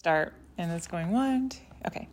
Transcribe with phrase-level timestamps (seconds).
[0.00, 2.08] start and it's going one two, okay.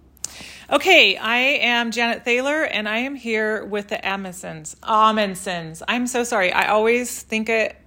[0.70, 6.26] Okay i am janet thaler and i am here with the amundsens amundsons i'm so
[6.26, 7.78] sorry i always think it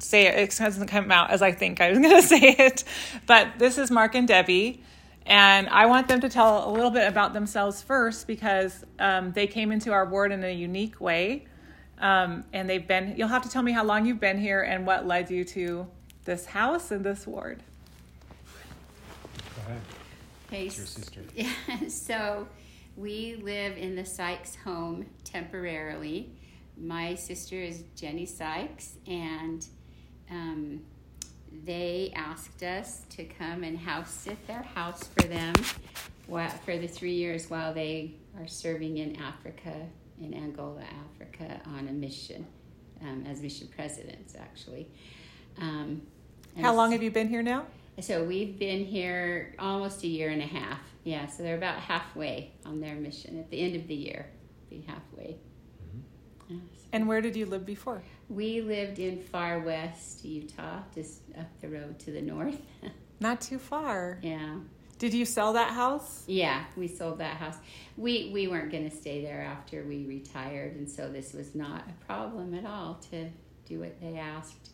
[0.00, 2.82] say it it doesn't come out as i think i was going to say it
[3.26, 4.82] but this is mark and debbie
[5.26, 9.46] and i want them to tell a little bit about themselves first because um, they
[9.46, 11.44] came into our ward in a unique way
[11.98, 14.86] um, and they've been you'll have to tell me how long you've been here and
[14.86, 15.86] what led you to
[16.24, 17.62] this house and this ward
[19.66, 19.80] ahead.
[20.48, 21.20] Okay, It's your sister.
[21.34, 21.50] Yeah,
[21.88, 22.46] so
[22.96, 26.30] we live in the Sykes home temporarily.
[26.78, 29.66] My sister is Jenny Sykes, and
[30.30, 30.80] um,
[31.64, 35.54] they asked us to come and house sit their house for them
[36.26, 39.74] while, for the three years while they are serving in Africa,
[40.20, 42.46] in Angola, Africa, on a mission
[43.02, 44.86] um, as mission presidents, actually.
[45.58, 46.02] Um,
[46.60, 47.66] how long have you been here now
[48.00, 50.80] so we've been here almost a year and a half.
[51.04, 53.38] Yeah, so they're about halfway on their mission.
[53.38, 54.26] At the end of the year,
[54.68, 55.36] be halfway.
[55.86, 56.54] Mm-hmm.
[56.56, 56.60] Yes.
[56.92, 61.68] and where did you live before We lived in Farr West Utah, just up the
[61.68, 62.60] road to the north.
[63.20, 64.56] not too far yeah,
[64.98, 66.24] Did you sell that house?
[66.26, 67.56] yeah, we sold that house.
[67.96, 71.82] We we weren't going to stay there after we retired, and so this was not
[71.88, 73.28] a problem at all to
[73.64, 74.70] do what they asked.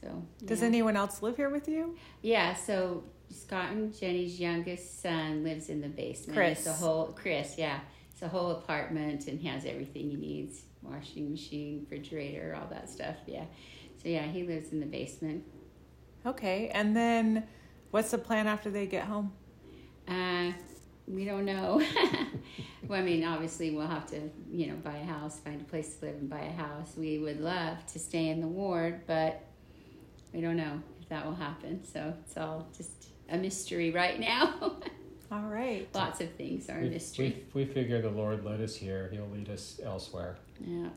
[0.00, 0.66] So Does yeah.
[0.66, 1.96] anyone else live here with you?
[2.22, 6.36] Yeah, so Scott and Jenny's youngest son lives in the basement.
[6.36, 6.58] Chris.
[6.60, 7.80] It's a whole Chris, yeah.
[8.12, 10.62] It's a whole apartment and has everything he needs.
[10.82, 13.16] Washing machine, refrigerator, all that stuff.
[13.26, 13.44] Yeah.
[14.02, 15.44] So yeah, he lives in the basement.
[16.24, 17.44] Okay, and then
[17.90, 19.32] what's the plan after they get home?
[20.08, 20.52] Uh
[21.06, 21.82] we don't know.
[22.86, 25.96] well, I mean, obviously, we'll have to, you know, buy a house, find a place
[25.96, 26.92] to live, and buy a house.
[26.96, 29.44] We would love to stay in the ward, but
[30.32, 31.84] we don't know if that will happen.
[31.84, 34.76] So it's all just a mystery right now.
[35.32, 35.88] All right.
[35.94, 37.44] Lots of things are a mystery.
[37.54, 39.08] we, we figure the Lord led us here.
[39.12, 40.38] He'll lead us elsewhere.
[40.60, 40.88] Yeah.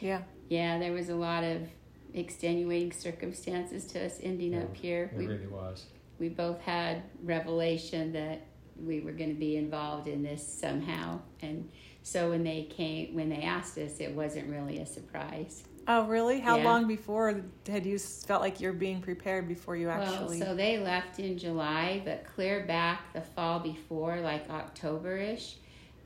[0.00, 0.22] Yeah.
[0.48, 1.68] Yeah, there was a lot of
[2.12, 5.10] extenuating circumstances to us ending Yeah, up here.
[5.12, 5.84] It We, really was.
[6.18, 8.40] we both had revelation that
[8.84, 11.20] we were going to be involved in this somehow.
[11.40, 11.70] And
[12.02, 15.62] so when they came, when they asked us, it wasn't really a surprise.
[15.88, 16.40] Oh, really?
[16.40, 16.64] How Yeah.
[16.64, 20.40] long before had you felt like you're being prepared before you actually?
[20.40, 25.56] Well, so they left in July, but clear back the fall before, like October ish,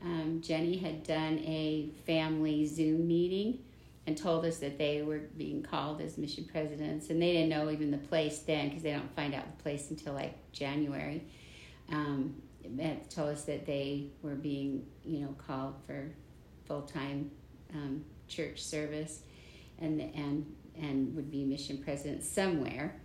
[0.03, 3.59] um, Jenny had done a family Zoom meeting
[4.05, 7.09] and told us that they were being called as mission presidents.
[7.09, 9.89] And they didn't know even the place then because they don't find out the place
[9.89, 11.23] until like January.
[11.91, 16.11] Um, it told us that they were being, you know, called for
[16.65, 17.31] full time
[17.73, 19.21] um, church service
[19.81, 20.45] and and
[20.79, 22.95] and would be mission president somewhere.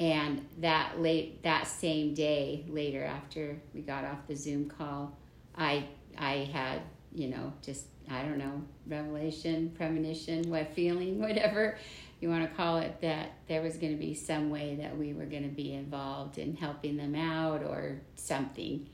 [0.00, 5.16] And that late that same day, later after we got off the Zoom call,
[5.56, 5.86] I
[6.18, 11.78] I had you know just I don't know revelation, premonition, what feeling, whatever
[12.20, 15.12] you want to call it, that there was going to be some way that we
[15.12, 18.88] were going to be involved in helping them out or something.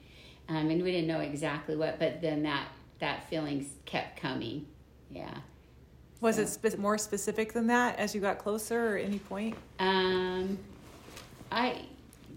[0.48, 2.68] Um, and we didn't know exactly what, but then that
[2.98, 4.66] that feeling kept coming.
[5.10, 5.38] Yeah.
[6.20, 9.56] Was it spe- more specific than that as you got closer or any point?
[9.78, 10.58] Um,
[11.50, 11.82] I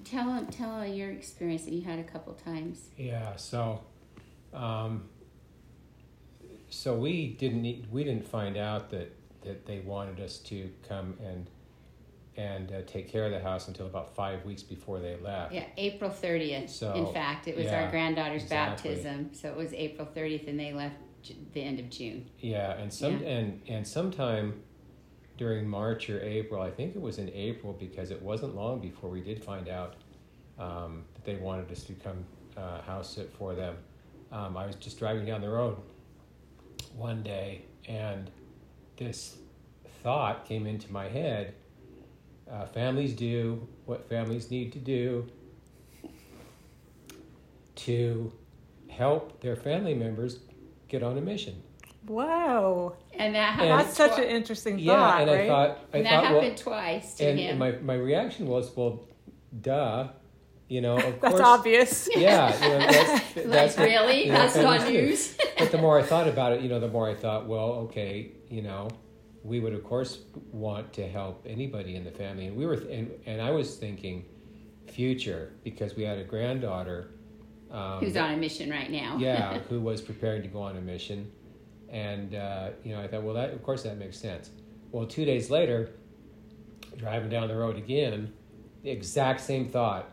[0.05, 2.89] tell tell your experience that you had a couple times.
[2.97, 3.35] Yeah.
[3.35, 3.81] So,
[4.53, 5.03] um,
[6.69, 9.11] so we didn't need, we didn't find out that
[9.43, 11.47] that they wanted us to come and
[12.35, 15.53] and uh, take care of the house until about five weeks before they left.
[15.53, 16.69] Yeah, April thirtieth.
[16.69, 18.95] So, in fact, it was yeah, our granddaughter's exactly.
[18.95, 21.12] baptism, so it was April thirtieth, and they left J-
[21.53, 22.29] the end of June.
[22.39, 23.27] Yeah, and some Yeah.
[23.27, 24.61] and and sometime
[25.37, 29.09] during March or April, I think it was in April because it wasn't long before
[29.09, 29.95] we did find out
[30.59, 32.23] um, that they wanted us to come
[32.55, 33.75] uh, house sit for them.
[34.31, 35.77] Um, I was just driving down the road
[36.95, 38.29] one day, and
[38.97, 39.37] this
[40.03, 41.55] thought came into my head:
[42.51, 45.25] uh, families do what families need to do
[47.75, 48.31] to
[48.87, 50.39] help their family members
[50.93, 51.55] get on a mission.
[52.07, 53.79] Wow, And that And- happened.
[53.79, 55.39] that's such twi- an interesting Yeah, thought, and right?
[55.41, 57.49] I thought, I and that thought, well, happened twice to and, him.
[57.51, 59.07] and my my reaction was, well,
[59.61, 60.09] duh,
[60.67, 62.09] you know, of that's course, obvious.
[62.15, 65.01] yeah, you know, that's, like that's what- really, you know, that's families not do.
[65.01, 65.37] news.
[65.59, 68.31] But the more I thought about it, you know, the more I thought, well, okay,
[68.49, 68.89] you know,
[69.43, 70.19] we would of course
[70.51, 74.25] want to help anybody in the family, and we were, and and I was thinking
[74.87, 76.99] future because we had a granddaughter.
[77.73, 79.17] Um, Who's on a mission right now?
[79.19, 81.31] yeah, who was preparing to go on a mission.
[81.89, 84.49] And, uh, you know, I thought, well, that, of course that makes sense.
[84.91, 85.89] Well, two days later,
[86.97, 88.31] driving down the road again,
[88.83, 90.09] the exact same thought.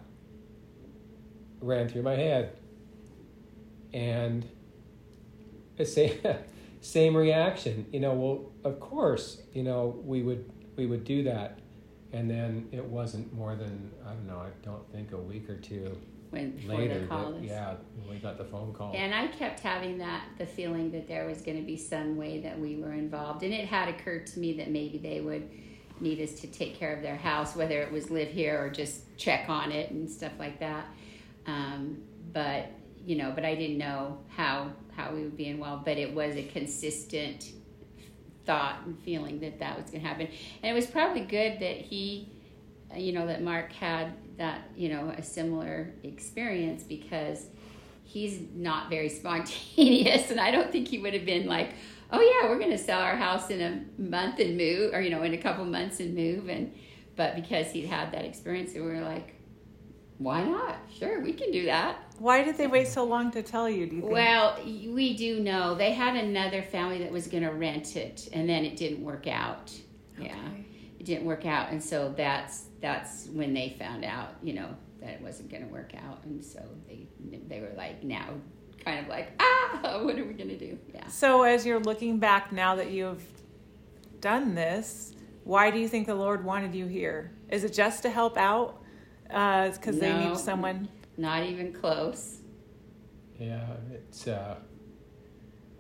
[1.61, 2.57] ran through my head.
[3.93, 4.47] And
[5.77, 6.19] the same,
[6.81, 11.59] same reaction, you know, well, of course, you know, we would, we would do that.
[12.13, 15.57] And then it wasn't more than, I don't know, I don't think a week or
[15.57, 15.97] two
[16.31, 17.01] when before later.
[17.01, 17.45] they called That, us.
[17.47, 18.93] yeah, when we got the phone call.
[18.95, 22.41] And I kept having that the feeling that there was going to be some way
[22.41, 25.49] that we were involved, and it had occurred to me that maybe they would
[26.01, 29.03] need us to take care of their house, whether it was live here or just
[29.19, 30.87] check on it and stuff like that.
[31.47, 31.99] Um,
[32.33, 32.67] but
[33.05, 35.85] you know, but I didn't know how how we would be involved.
[35.85, 37.51] But it was a consistent
[38.47, 40.29] thought and feeling that that was going to happen,
[40.63, 42.29] and it was probably good that he,
[42.97, 47.47] you know, that Mark had that you know a similar experience because
[48.05, 51.75] he's not very spontaneous and i don't think he would have been like
[52.11, 55.11] oh yeah we're going to sell our house in a month and move or you
[55.11, 56.73] know in a couple months and move and
[57.17, 59.35] but because he'd had that experience we were like
[60.17, 63.71] why not sure we can do that Why did they wait so long to tell
[63.71, 63.87] you?
[63.87, 64.13] Do you think?
[64.13, 68.47] well we do know they had another family that was going to rent it and
[68.47, 69.73] then it didn't work out
[70.19, 70.65] yeah Okay.
[71.01, 74.69] It didn't work out and so that's that's when they found out you know
[75.01, 77.09] that it wasn't going to work out and so they
[77.49, 78.29] they were like now
[78.85, 82.19] kind of like ah what are we going to do yeah So, as you're looking
[82.19, 83.23] back now that you've
[84.21, 85.13] done this,
[85.45, 87.33] why do you think the Lord wanted you here?
[87.49, 88.83] Is it just to help out?
[89.31, 90.89] Uh, because they need someone.
[91.17, 92.39] not even close
[93.39, 94.57] Yeah, it's uh,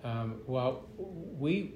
[0.04, 1.74] um, well, we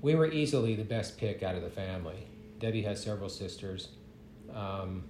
[0.00, 2.26] we were easily the best pick out of the family.
[2.58, 3.88] Debbie has several sisters,
[4.54, 5.04] um,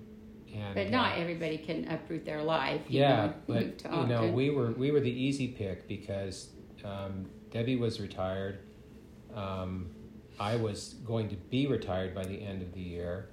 [0.55, 4.51] and but not uh, everybody can uproot their life yeah, know, but you know we
[4.51, 6.51] were we were the easy pick because
[6.85, 8.61] um, Debbie was retired.
[9.35, 9.91] Um,
[10.41, 13.31] I was going to be retired by the end of the year,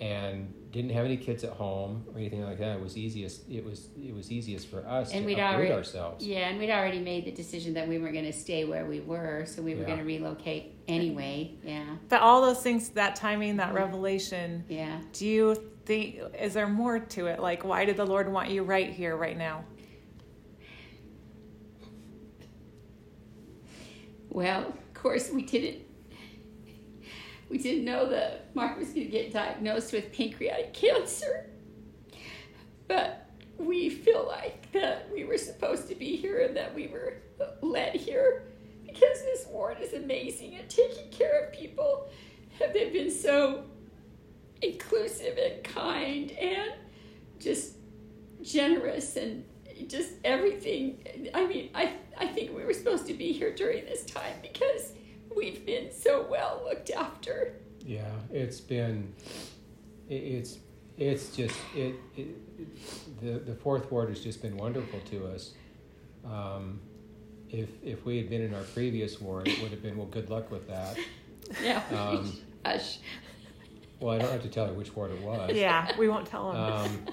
[0.00, 2.76] and didn't have any kids at home or anything like that.
[2.76, 3.48] It was easiest.
[3.48, 6.24] It was it was easiest for us And to we'd uproot already- ourselves.
[6.26, 9.00] yeah and we'd already made the decision that we were going to stay where we
[9.00, 9.86] were so we were Yeah.
[9.88, 13.76] going to relocate anyway yeah But all those things, that timing, that Mhm.
[13.76, 15.54] revelation, yeah do you
[15.84, 17.40] think, is there more to it?
[17.40, 19.64] Like, why did the Lord want you right here, right now?
[24.30, 25.82] Well, of course, we didn't.
[27.52, 31.50] We didn't know that Mark was going to get diagnosed with pancreatic cancer,
[32.88, 33.28] but
[33.58, 37.18] we feel like that we were supposed to be here and that we were
[37.60, 38.44] led here
[38.86, 42.08] because this ward is amazing at taking care of people.
[42.58, 43.64] Have they been so
[44.62, 46.72] inclusive and kind and
[47.38, 47.74] just
[48.42, 49.44] generous and
[49.88, 51.30] just everything.
[51.34, 54.92] I mean, I I think we were supposed to be here during this time because
[55.36, 57.54] we've been so well looked after.
[57.84, 59.12] Yeah, it's been,
[60.08, 60.58] it, it's,
[60.96, 63.20] it's just it, it, it.
[63.20, 65.52] The the fourth ward has just been wonderful to us.
[66.24, 66.80] Um,
[67.50, 70.06] if if we had been in our previous ward, it would have been well.
[70.06, 70.96] Good luck with that.
[71.62, 71.82] Yeah.
[71.90, 72.32] Um,
[72.64, 73.00] Hush.
[74.00, 75.52] Well, I don't have to tell you which ward it was.
[75.52, 76.60] Yeah, we won't tell them.
[76.60, 77.06] Um,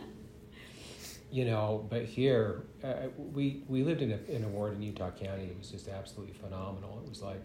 [1.32, 5.12] you know, but here uh, we we lived in a in a ward in Utah
[5.12, 5.46] County.
[5.46, 7.02] It was just absolutely phenomenal.
[7.04, 7.44] It was like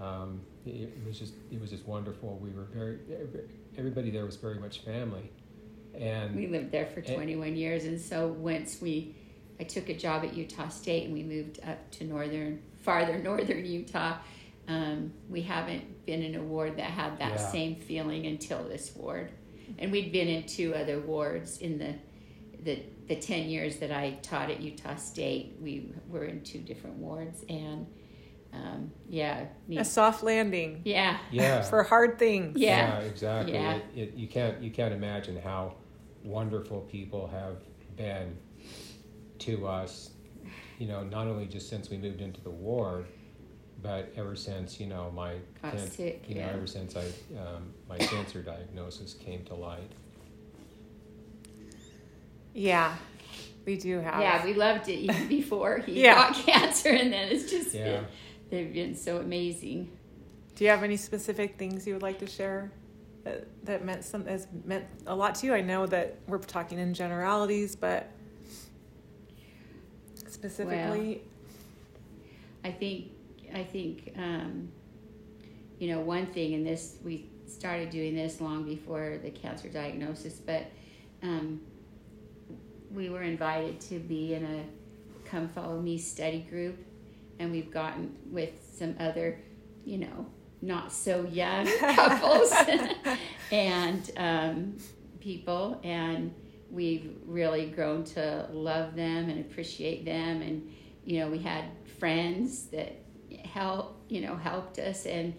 [0.00, 2.38] um, it, it was just it was just wonderful.
[2.42, 2.98] We were very
[3.76, 5.30] everybody there was very much family,
[5.98, 7.14] and We lived there for Eh.
[7.14, 9.14] 21 years, and so once we,
[9.60, 13.64] I took a job at Utah State, and we moved up to northern, farther northern
[13.64, 14.16] Utah.
[14.68, 17.50] Um, we haven't been in a ward that had that Yeah.
[17.50, 19.30] same feeling until this ward,
[19.78, 21.94] and we'd been in two other wards in the,
[22.62, 25.56] the the 10 years that I taught at Utah State.
[25.62, 27.86] We were in two different wards, and
[28.64, 29.46] um, yeah,
[29.76, 32.58] a soft landing yeah, yeah, for hard things.
[32.58, 32.98] Yeah.
[33.00, 33.54] exactly.
[33.54, 33.74] Yeah.
[33.74, 35.74] It, it, you can't you can't imagine how
[36.24, 37.56] wonderful people have
[37.96, 38.36] been
[39.40, 40.10] to us.
[40.78, 43.06] You know, not only just since we moved into the ward,
[43.82, 46.52] but ever since you know my Got can- sick, you know yeah.
[46.52, 47.04] ever since I
[47.38, 49.90] um, my cancer diagnosis came to light.
[52.54, 52.94] Yeah,
[53.66, 54.20] we do have.
[54.20, 56.14] yeah, we loved it even before he Yeah.
[56.14, 57.84] got cancer, and then it's just Yeah.
[57.84, 58.04] been,
[58.50, 59.90] they've been so amazing.
[60.54, 62.72] Do you have any specific things you would like to share
[63.24, 65.54] that, that meant some has meant a lot to you?
[65.54, 68.10] I know that we're talking in generalities, but
[70.26, 71.22] specifically,
[72.64, 73.12] I think
[73.54, 74.68] I think um,
[75.78, 80.34] you know one thing, and this we started doing this long before the cancer diagnosis,
[80.34, 80.66] but
[81.22, 81.60] um,
[82.92, 84.64] we were invited to be in a
[85.28, 86.78] come follow me study group,
[87.38, 89.40] and we've gotten with some other,
[89.84, 90.26] you know,
[90.60, 92.52] not so young couples
[93.52, 94.76] and um,
[95.20, 96.34] people, and
[96.70, 100.42] we've really grown to love them and appreciate them.
[100.42, 100.70] And,
[101.04, 101.64] you know, we had
[101.98, 102.96] friends that
[103.44, 105.06] help, you know, helped us.
[105.06, 105.34] And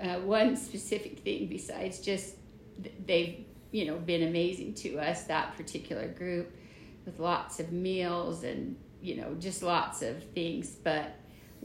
[0.00, 2.36] uh, one specific thing besides just
[3.06, 6.54] they've, you know, been amazing to us, that particular group
[7.04, 10.70] with lots of meals and, you know, just lots of things.
[10.70, 11.14] But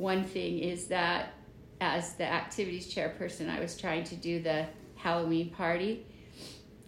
[0.02, 1.34] one thing is that
[1.80, 4.66] as the activities chairperson, I was trying to do the
[4.96, 6.06] Halloween party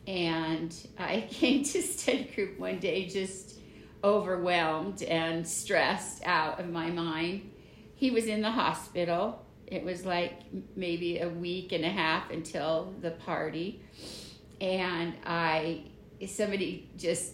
[0.07, 3.59] and I came to study group one day just
[4.03, 7.49] overwhelmed and stressed out of my mind.
[7.95, 9.45] He was in the hospital.
[9.67, 10.41] It was like
[10.75, 13.81] maybe a week and a half until the party.
[14.59, 15.85] And I,
[16.27, 17.33] somebody just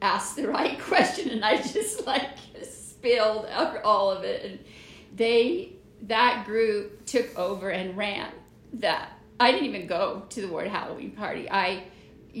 [0.00, 2.30] asked the right question, and I just like
[2.62, 4.44] spilled out all of it.
[4.44, 4.58] And
[5.16, 8.30] they, that group took over and ran
[8.74, 9.10] that.
[9.38, 11.50] I didn't even go to the ward Halloween party.
[11.50, 11.84] I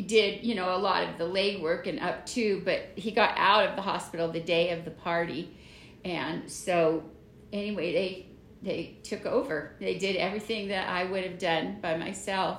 [0.02, 3.66] did you know a lot of the legwork and up to but he got out
[3.66, 5.56] of the hospital the day of the party
[6.04, 7.02] and so
[7.52, 8.26] anyway they
[8.62, 12.58] they took over they did everything that i would have done by myself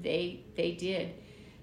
[0.00, 1.12] they they did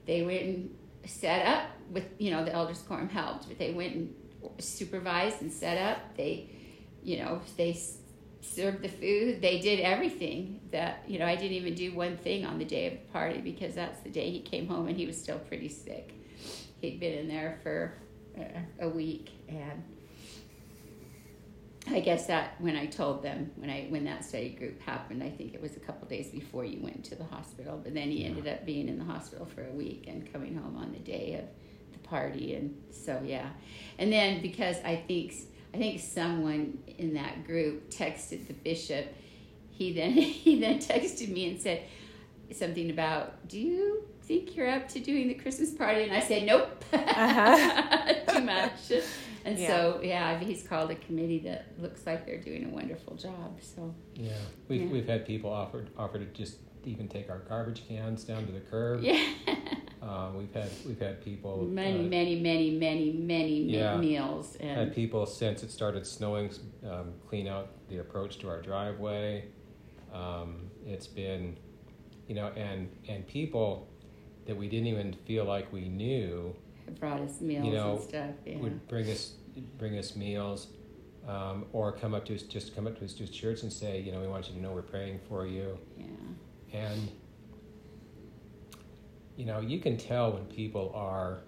[0.06, 0.76] they went and
[1.06, 4.14] set up with you know the elders quorum helped but they went and
[4.60, 6.50] supervised and set up they
[7.08, 7.74] you know they
[8.42, 9.42] served the food.
[9.42, 12.88] They did everything that, you know, I didn't even do one thing on the day
[12.88, 15.70] of the party because that's the day he came home and he was still pretty
[15.70, 16.14] sick.
[16.82, 17.94] He'd been in there for
[18.40, 19.84] uh, a week and
[21.90, 25.30] I guess that when I told them when I when that study group happened, I
[25.30, 27.80] think it was a couple days before you went to the hospital.
[27.82, 30.76] But then he ended up being in the hospital for a week and coming home
[30.76, 31.46] on the day of
[31.94, 33.48] the party, and so yeah.
[34.00, 35.34] And then because I think
[35.78, 39.14] I think someone in that group texted the bishop.
[39.70, 41.84] He then he then texted me and said
[42.52, 46.48] something about, "Do you think you're up to doing the Christmas party?" And I said,
[46.48, 48.14] "Nope, uh-huh.
[48.28, 48.92] too much."
[49.46, 49.68] And yeah.
[49.68, 53.60] so, yeah, he's called a committee that looks like they're doing a wonderful job.
[53.62, 54.32] So, yeah,
[54.68, 54.88] we've yeah.
[54.88, 58.62] we've had people offered offer to just even take our garbage cans down to the
[58.62, 59.04] curb.
[59.04, 59.24] Yeah.
[60.08, 64.80] Uh, we've had we've had people many uh, many many many many yeah, meals and
[64.80, 66.50] had people since it started snowing
[66.90, 69.44] um, clean out the approach to our driveway.
[70.14, 71.58] Um, it's been,
[72.28, 73.90] you know, and and people
[74.46, 76.56] that we didn't even feel like we knew
[77.00, 78.30] brought us meals you know, and stuff.
[78.46, 78.58] Yeah.
[78.60, 79.34] Would bring us
[79.78, 80.68] bring us meals.
[81.28, 84.00] Um, or come up to us, just come up to us to church and say,
[84.00, 85.78] you know, we want you to know we're praying for you.
[85.98, 86.06] Yeah.
[86.72, 87.12] And
[89.38, 91.42] you know, you can tell when people are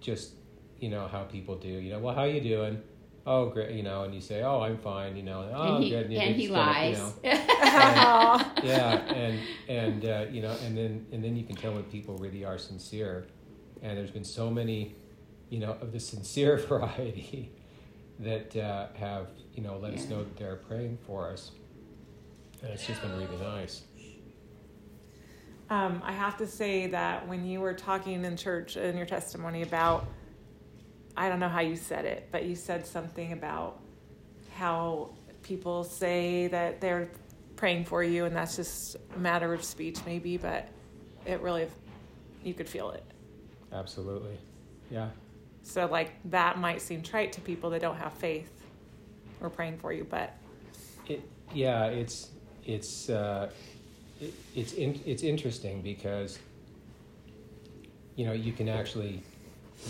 [0.00, 0.34] just,
[0.78, 1.68] you know, how people do.
[1.68, 2.80] You know, well, how you doing?
[3.26, 3.72] Oh, great.
[3.72, 5.16] You know, and you say, oh, I'm fine.
[5.16, 6.06] You know, oh, and he, good.
[6.06, 6.96] And, and he lies.
[6.96, 9.38] You know, and, yeah, and
[9.68, 12.58] and uh, you know, and then and then you can tell when people really are
[12.58, 13.26] sincere.
[13.82, 14.94] And there's been so many,
[15.50, 17.50] you know, of the sincere variety
[18.20, 19.98] that uh, have you know let yeah.
[19.98, 21.50] us know that they're praying for us.
[22.62, 23.82] And it's just been really nice.
[25.72, 29.62] Um, I have to say that when you were talking in church in your testimony
[29.62, 30.04] about,
[31.16, 33.80] I don't know how you said it, but you said something about
[34.54, 37.08] how people say that they're
[37.56, 40.68] praying for you and that's just a matter of speech, maybe, but
[41.24, 41.66] it really,
[42.44, 43.04] you could feel it.
[43.72, 44.36] Absolutely.
[44.90, 45.08] Yeah.
[45.62, 48.52] So, like, that might seem trite to people that don't have faith
[49.40, 50.36] or praying for you, but.
[51.08, 51.22] It,
[51.54, 52.28] yeah, it's,
[52.62, 53.50] it's, uh,
[54.54, 56.38] it's in, it's interesting because
[58.16, 59.22] you know you can actually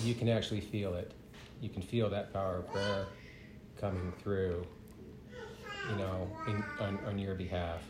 [0.02, 1.12] you can actually feel it.
[1.60, 3.06] You can feel that power of prayer
[3.80, 4.66] coming through.
[5.90, 7.82] You know, in, on on your behalf.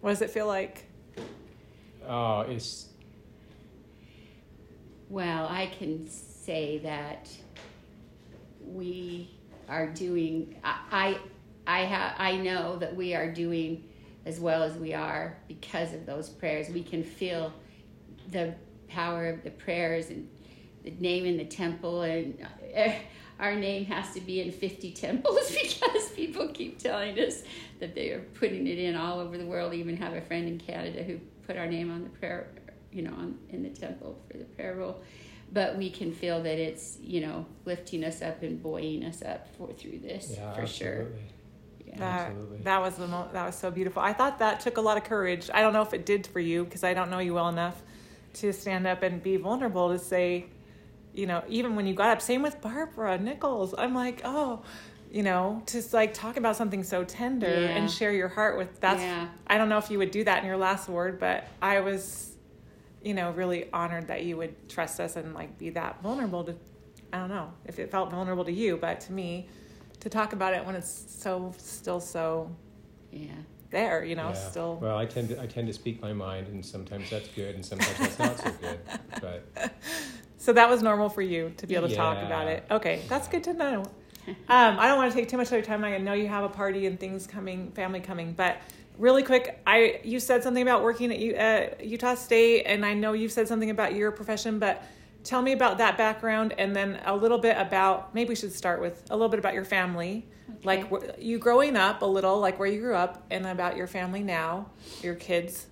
[0.00, 0.84] What does it feel like?
[2.06, 2.86] Oh, it's.
[5.08, 7.28] Well, I can say that
[8.64, 9.30] we
[9.68, 10.56] are doing.
[10.62, 11.18] I I
[11.68, 13.84] I, ha, I know that we are doing
[14.28, 16.68] as well as we are because of those prayers.
[16.68, 17.52] We can feel
[18.30, 18.54] the
[18.86, 20.28] power of the prayers and
[20.84, 22.92] the name in the temple and uh,
[23.40, 27.42] our name has to be in 50 temples because people keep telling us
[27.80, 29.72] that they are putting it in all over the world.
[29.72, 32.48] I even have a friend in Canada who put our name on the prayer,
[32.92, 35.00] you know, on, in the temple for the prayer roll.
[35.50, 39.48] But we can feel that it's, you know, lifting us up and buoying us up
[39.56, 41.04] for through this yeah, for absolutely.
[41.04, 41.08] sure.
[41.96, 42.32] That
[42.64, 44.02] that was the mo- that was so beautiful.
[44.02, 45.48] I thought that took a lot of courage.
[45.52, 47.80] I don't know if it did for you because I don't know you well enough
[48.34, 50.46] to stand up and be vulnerable to say,
[51.14, 52.20] you know, even when you got up.
[52.20, 53.74] Same with Barbara Nichols.
[53.76, 54.62] I'm like, oh,
[55.10, 57.68] you know, to like talk about something so tender yeah.
[57.68, 58.80] and share your heart with.
[58.80, 59.00] That's.
[59.00, 59.28] Yeah.
[59.46, 62.26] I don't know if you would do that in your last word, but I was.
[63.00, 66.54] you know, really honored that you would trust us and like be that vulnerable to,
[67.12, 69.48] I don't know if it felt vulnerable to you, but to me,
[70.00, 72.50] to talk about it when it's so still so
[73.10, 73.32] Yeah.
[73.70, 74.34] there, you know, Yeah.
[74.34, 74.78] still.
[74.80, 77.64] Well, I tend to I tend to speak my mind, and sometimes that's good, and
[77.64, 78.80] sometimes that's not so good.
[79.20, 79.72] But
[80.38, 82.64] So that was normal for you to be able to talk about it.
[82.70, 83.84] Okay, that's good to know.
[84.50, 85.84] Um, I don't want to take too much of your time.
[85.84, 88.58] I know you have a party and things coming, family coming, but
[88.98, 92.92] really quick, I you said something about working at U, uh, Utah State, and I
[92.92, 94.84] know you've said something about your profession, but
[95.24, 98.80] tell me about that background, and then a little bit about maybe we should start
[98.80, 100.26] with a little bit about your family,
[100.64, 101.12] like Okay.
[101.18, 104.22] wh- you growing up a little, like where you grew up, and about your family
[104.22, 104.70] now,
[105.02, 105.66] your kids,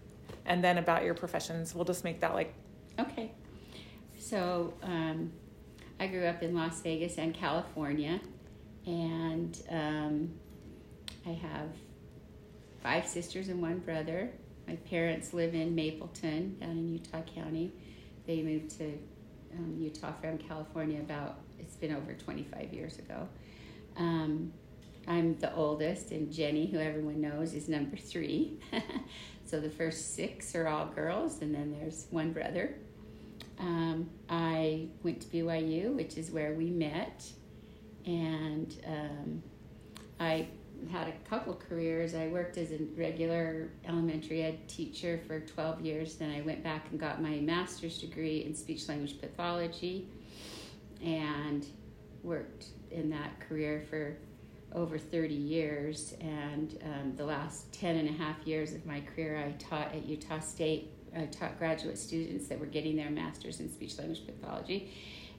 [0.45, 1.75] and then about your professions.
[1.75, 2.53] We'll just make that like
[2.99, 3.33] Okay.
[4.19, 5.31] So um,
[6.01, 8.21] I grew up in Las Vegas and California,
[8.87, 10.31] and um,
[11.27, 11.69] I have
[12.83, 14.31] five sisters and one brother.
[14.67, 17.73] My parents live in Mapleton, down in Utah County.
[18.27, 18.99] They moved to
[19.59, 23.29] um, Utah from California about, it's been over 25 years ago.
[23.97, 24.53] Um,
[25.09, 28.59] I'm the oldest, and Jenny, who everyone knows, is number three.
[29.45, 32.75] so the first six are all girls, and then there's one brother.
[33.59, 37.25] Um, I went to BYU, which is where we met,
[38.05, 39.43] and um,
[40.19, 40.49] I
[40.91, 42.15] had a couple careers.
[42.15, 46.15] I worked as a regular elementary ed teacher for 12 years.
[46.17, 50.09] Then I went back and got my master's degree in speech language pathology
[51.03, 51.67] and
[52.23, 54.17] worked in that career for
[54.73, 56.15] over 30 years.
[56.21, 60.05] And um, the last 10 and a half years of my career, I taught at
[60.07, 60.93] Utah State.
[61.17, 64.93] I taught graduate students that were getting their master's in speech language pathology.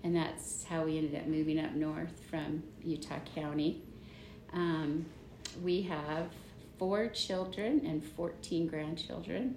[0.03, 3.83] And that's how we ended up moving up north from Utah County.
[4.53, 5.05] Um,
[5.63, 6.29] we have
[6.77, 9.55] four children and 14 grandchildren.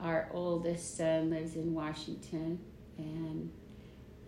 [0.00, 2.60] Our oldest son lives in Washington
[2.98, 3.50] and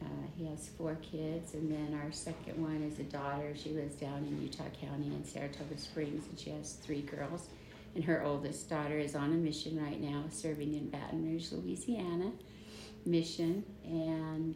[0.00, 1.54] uh, he has four kids.
[1.54, 3.52] And then our second one is a daughter.
[3.54, 7.48] She lives down in Utah County in Saratoga Springs and she has three girls.
[7.94, 12.32] And her oldest daughter is on a mission right now, serving in Baton Rouge, Louisiana
[13.04, 13.64] mission.
[13.84, 14.54] And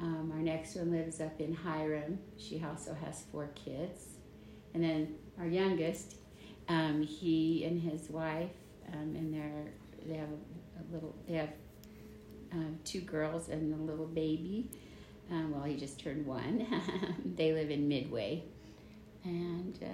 [0.00, 2.18] um, our next one lives up in Hyrum.
[2.36, 4.11] She also has four kids.
[4.74, 6.16] And then our youngest,
[6.68, 8.50] um, he and his wife,
[8.92, 9.72] um, and they're
[10.06, 11.50] they have a, a little they have
[12.52, 14.70] um, two girls and a little baby.
[15.30, 16.66] Um, well, he just turned one.
[17.36, 18.42] they live in Midway,
[19.24, 19.86] and uh,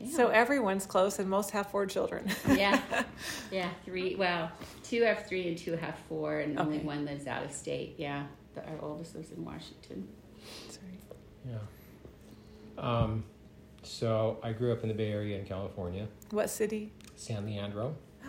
[0.00, 0.16] yeah.
[0.16, 2.30] So everyone's close, and most have four children.
[2.48, 2.80] yeah,
[3.50, 4.16] yeah, three.
[4.16, 4.50] Well,
[4.82, 7.94] two have three and two have four, and only one lives out of state.
[7.98, 10.08] Yeah, but our oldest lives in Washington.
[10.68, 10.98] Sorry.
[11.48, 11.58] yeah.
[12.76, 13.24] Um,
[13.84, 16.92] so I grew up in the Bay Area in California, What city?
[17.16, 17.94] San Leandro.
[18.24, 18.28] Oh.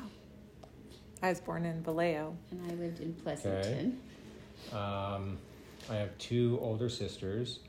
[1.24, 2.36] I was born in Vallejo.
[2.52, 4.00] And I lived in Pleasanton.
[4.70, 4.78] Okay.
[4.78, 5.38] Um,
[5.90, 7.60] I have two older sisters.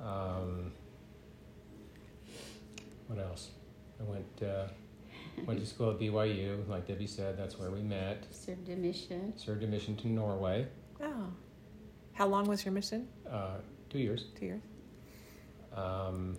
[0.00, 0.72] Um,
[3.06, 3.50] what else?
[4.00, 4.66] I went uh,
[5.46, 7.36] went to school at BYU, like Debbie said.
[7.38, 8.26] That's where we met.
[8.32, 9.32] Served a mission.
[9.36, 10.66] Served a mission to Norway,
[11.02, 11.26] Oh.
[12.14, 13.08] How long was your mission?
[13.30, 13.56] uh,
[13.90, 14.26] two years.
[14.38, 14.62] Two years.
[15.74, 16.36] Um,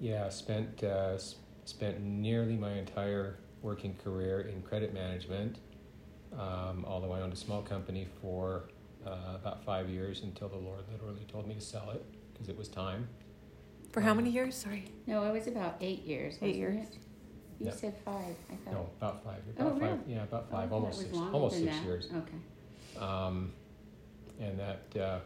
[0.00, 1.16] yeah, spent uh,
[1.64, 5.58] spent nearly my entire working career in credit management,
[6.38, 8.68] um, although I owned a small company for
[9.06, 12.56] uh, about five years until the Lord literally told me to sell it because it
[12.56, 13.08] was time.
[13.92, 14.54] For how many years?
[14.54, 14.84] Sorry.
[15.06, 16.36] No, it was about eight years.
[16.42, 16.76] Eight years.
[16.88, 16.98] It?
[17.58, 17.74] You Yep.
[17.74, 18.36] said five.
[18.52, 18.74] I thought.
[18.74, 19.40] No, about five.
[19.58, 19.82] Oh, About five.
[20.00, 20.14] really?
[20.14, 21.84] Yeah, about Oh, five, thought almost six, almost six that.
[21.84, 22.08] years.
[22.14, 23.02] Okay.
[23.02, 23.52] Um,
[24.38, 25.18] and that uh,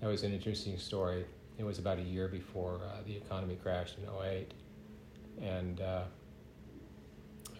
[0.00, 1.26] that was an interesting story.
[1.58, 4.52] It was about a year before uh, the economy crashed in 08.
[5.40, 6.02] and uh,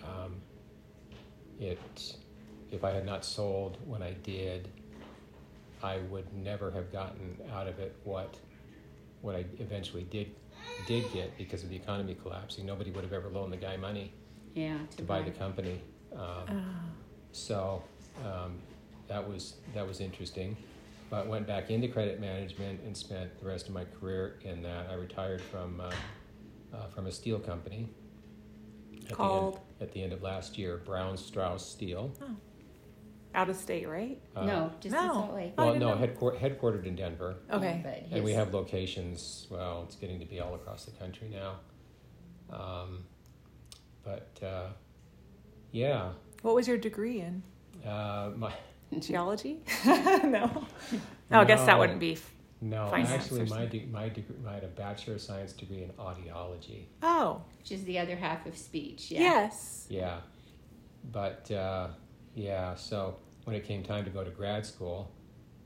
[0.05, 0.37] um,
[1.59, 1.79] it
[2.71, 4.69] if I had not sold when I did,
[5.83, 8.37] I would never have gotten out of it what
[9.23, 10.31] what I eventually did
[10.87, 12.67] did get because of the economy collapsing.
[12.67, 14.13] Nobody would have ever loaned the guy money
[14.55, 14.79] Yeah.
[14.97, 15.81] to buy the company.
[16.15, 16.63] Um, Oh.
[17.33, 17.83] so
[18.25, 18.59] um,
[19.09, 20.57] that was that was interesting.
[21.09, 24.89] But went back into credit management and spent the rest of my career in that.
[24.91, 25.91] I retired from uh,
[26.75, 27.89] uh, from a steel company.
[29.09, 29.55] At Called?
[29.55, 32.13] the end, at the end of last year, Brown Strauss Steel.
[32.21, 32.27] Oh.
[33.37, 34.19] Out of state, right?
[34.35, 35.13] Uh, no, just in no.
[35.13, 35.53] Salt Lake.
[35.59, 36.07] Well, no, know.
[36.07, 37.81] headquartered, headquartered in Denver, Okay.
[37.85, 39.47] But and we have locations.
[39.51, 41.57] Well, it's getting to be all across the country now.
[42.51, 43.05] Um,
[44.03, 44.69] but uh,
[45.71, 47.43] yeah, What was your degree in?
[47.87, 48.53] uh, my
[48.99, 49.61] Geology?
[49.87, 50.65] no.
[51.33, 52.17] Oh, I guess that wouldn't be.
[52.61, 55.91] No, Finance actually, my de- my degree, I had a bachelor of science degree in
[55.99, 56.85] audiology.
[57.03, 59.11] Oh, which is the other half of speech.
[59.11, 59.21] Yeah.
[59.21, 59.87] yes.
[59.91, 60.19] Yeah,
[61.11, 61.89] but uh,
[62.37, 65.11] yeah, so when it came time to go to grad school,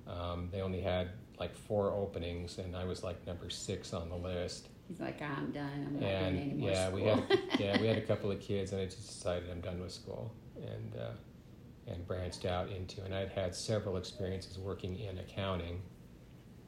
[0.06, 4.16] um, they only had like four openings, and I was like number six on the
[4.16, 4.68] list.
[4.88, 5.70] He's like, I'm done.
[5.86, 6.96] I'm not doing any And more yeah, school.
[7.00, 9.78] we had yeah we had a couple of kids, and I just decided I'm done
[9.78, 11.10] with school, and uh,
[11.90, 13.02] and branched out into.
[13.04, 15.82] And I'd had several experiences working in accounting,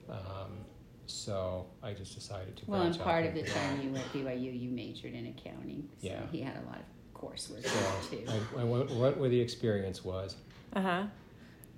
[0.08, 0.64] um,
[1.06, 2.62] so I just decided to.
[2.66, 3.50] well, and part of the that.
[3.50, 5.88] time you were at BYU, you majored in accounting.
[6.00, 6.26] So Yeah.
[6.30, 8.24] he had a lot of coursework So too.
[8.56, 10.36] I, I went, what where the experience was.
[10.74, 11.02] Uh huh.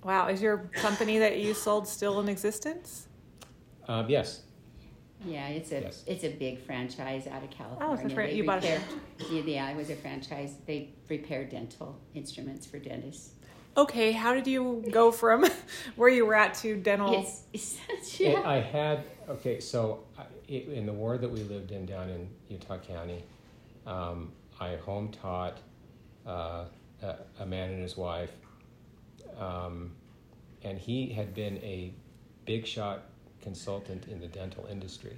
[0.03, 0.27] Wow.
[0.27, 3.07] Is your company that you sold still in existence?
[3.87, 4.41] Um, yes,
[5.23, 6.03] Yeah, it's a Yes.
[6.07, 7.87] it's a big franchise out of California.
[7.89, 8.81] Oh, it's a fran- They you bought a repair-
[9.31, 10.55] yeah, yeah, it was a franchise.
[10.65, 13.31] They repair dental instruments for dentists.
[13.77, 14.11] Okay.
[14.11, 15.45] How did you go from
[15.95, 17.21] where you were at to dental?
[17.21, 19.59] It's, it's such It- a, I had okay.
[19.59, 23.23] So I, it, in the ward that we lived in down in Utah County,
[23.87, 25.57] um, I home taught
[26.27, 26.65] uh,
[27.01, 28.31] a, a man and his wife,
[29.39, 29.91] um,
[30.63, 31.93] and he had been a
[32.45, 33.03] big shot
[33.45, 35.17] consultant in the dental industry.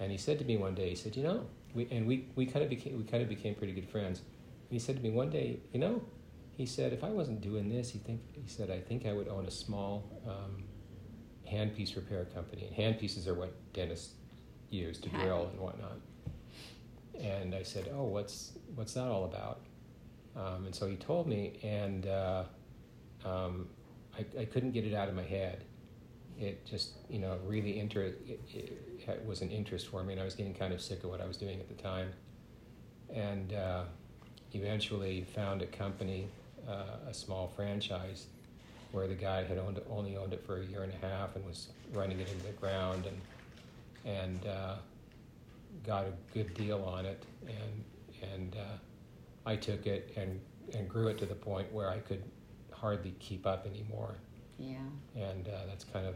[0.00, 2.44] And he said to me one day, he said, "You know," we and we, we
[2.46, 4.18] kind of became we kind of became pretty good friends.
[4.18, 6.02] And he said to me one day, "You know,"
[6.56, 9.28] he said, "if I wasn't doing this, he think he said I think I would
[9.28, 9.92] own a small."
[10.26, 10.64] Um,
[11.52, 12.66] handpiece repair company.
[12.66, 14.14] And handpieces are what dentists
[14.70, 15.98] use to drill and whatnot.
[17.20, 19.60] And I said, "Oh, what's what's that all about?"
[20.34, 22.44] Um, and so he told me, and uh,
[23.24, 23.68] um,
[24.18, 25.64] I, I couldn't get it out of my head.
[26.42, 30.24] It just, you know, really inter- it, it, was an interest for me, and I
[30.24, 32.10] was getting kind of sick of what I was doing at the time.
[33.14, 33.84] And uh,
[34.52, 36.26] eventually found a company,
[36.68, 38.26] uh, a small franchise
[38.92, 41.44] where the guy had owned only owned it for a year and a half and
[41.44, 43.20] was running it into the ground and
[44.04, 44.74] and uh,
[45.86, 48.76] got a good deal on it and and uh,
[49.46, 50.40] I took it and
[50.74, 52.22] and grew it to the point where I could
[52.70, 54.16] hardly keep up anymore
[54.58, 54.76] yeah.
[55.16, 56.14] and uh, that's kind of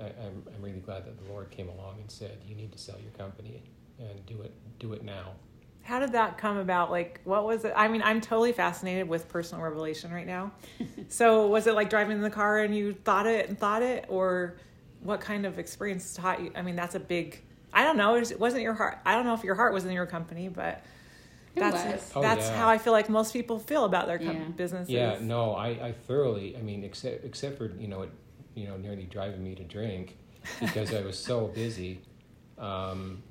[0.00, 2.78] I, I'm I'm really glad that the Lord came along and said you need to
[2.78, 3.62] sell your company
[3.98, 5.32] and do it do it now
[5.82, 6.90] How did that come about?
[6.90, 7.72] Like, what was it?
[7.76, 10.52] I mean, I'm totally fascinated with personal revelation right now.
[11.08, 14.06] so, was it like driving in the car and you thought it and thought it,
[14.08, 14.56] or
[15.02, 16.52] what kind of experience taught you?
[16.54, 17.42] I mean, that's a big.
[17.72, 18.14] I don't know.
[18.16, 18.98] It wasn't your heart.
[19.04, 20.84] I don't know if your heart was in your company, but
[21.56, 22.12] It that's.
[22.14, 22.56] Oh, that's yeah.
[22.56, 24.44] how I feel like most people feel about their com- Yeah.
[24.56, 24.90] businesses.
[24.90, 26.56] Yeah, no, I, I thoroughly.
[26.56, 28.10] I mean, except except for you know, it,
[28.54, 30.16] you know, nearly driving me to drink
[30.60, 32.00] because I was so busy.
[32.58, 33.22] Um,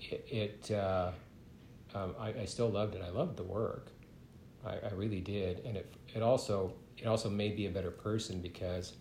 [0.00, 1.10] it, uh,
[1.94, 3.02] um, I, I still loved it.
[3.04, 3.90] I loved the work.
[4.66, 8.40] I, I really did, and it it also it also made me a better person
[8.40, 8.94] because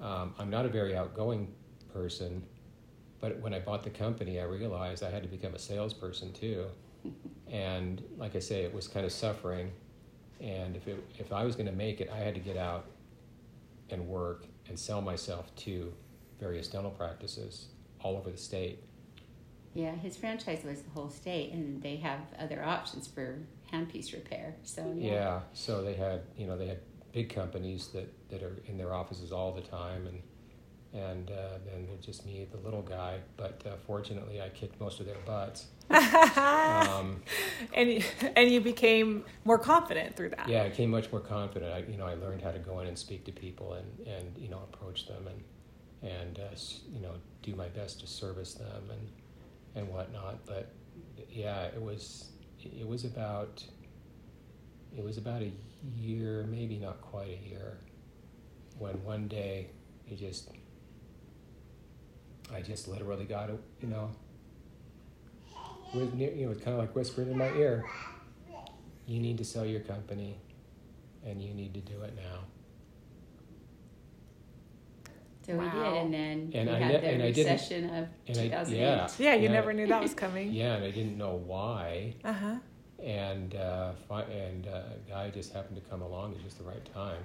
[0.00, 1.52] um, I'm not a very outgoing
[1.92, 2.42] person.
[3.20, 6.66] But when I bought the company, I realized I had to become a salesperson too.
[7.50, 9.72] And like I say, it was kind of suffering.
[10.40, 12.86] And if, it, if I was going to make it, I had to get out
[13.90, 15.92] and work and sell myself to
[16.38, 17.66] various dental practices
[18.00, 18.78] all over the state.
[19.74, 23.38] Yeah, his franchise was the whole state, and they have other options for
[23.70, 24.54] handpiece repair.
[24.62, 25.12] So Yeah.
[25.12, 26.78] yeah, so they had, you know, they had
[27.12, 30.22] big companies that, that are in their offices all the time, and
[30.92, 33.18] and uh, then there's just me, the little guy.
[33.36, 35.66] But uh, fortunately, I kicked most of their butts.
[35.90, 37.22] Um,
[37.74, 38.02] and you-
[38.36, 40.48] and you became more confident through that.
[40.48, 41.72] yeah, I became much more confident.
[41.72, 44.38] I, you know, I learned how to go in and speak to people and, and
[44.38, 46.54] you know approach them and and uh,
[46.92, 49.08] you know do my best to service them and
[49.74, 50.44] and whatnot.
[50.46, 50.70] But
[51.30, 52.30] yeah, it was
[52.62, 53.64] it was about
[54.96, 55.52] it was about a
[55.96, 57.78] year, maybe not quite a year,
[58.78, 59.70] when one day
[60.08, 60.50] it just
[62.52, 64.10] I just literally got it, you know
[65.92, 67.84] with you know kind of like whispering in my ear
[69.06, 70.36] you need to sell your company
[71.26, 72.38] and you need to do it now.
[75.44, 78.08] so we did, and then And we I had ne- the and I recession of
[78.28, 78.78] and I- 2008.
[78.78, 79.08] yeah.
[79.18, 79.52] Yeah, you Yeah.
[79.52, 80.52] never knew that was coming.
[80.52, 82.14] Yeah, and I didn't know why.
[82.24, 82.56] Uh huh.
[83.02, 86.64] And uh, fi- and uh, a guy just happened to come along at just the
[86.64, 87.22] right time.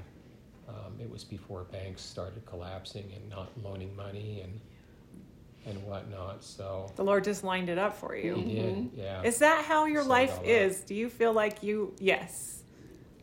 [0.67, 4.59] Um, it was before banks started collapsing and not loaning money and
[5.65, 6.43] and whatnot.
[6.43, 8.35] So The Lord just lined it up for you.
[8.35, 8.61] he you.
[8.61, 9.21] did, yeah.
[9.23, 10.79] Is that how your Set it life is?
[10.81, 11.93] Do you feel like you?
[11.99, 12.63] Yes,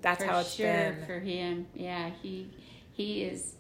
[0.00, 1.06] that's for how it's sure been.
[1.06, 1.66] for him.
[1.74, 2.50] Yeah, he
[2.92, 3.54] he is.